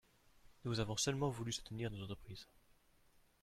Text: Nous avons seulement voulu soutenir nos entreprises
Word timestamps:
Nous 0.65 0.79
avons 0.79 0.97
seulement 0.97 1.29
voulu 1.29 1.51
soutenir 1.51 1.91
nos 1.91 2.01
entreprises 2.01 2.47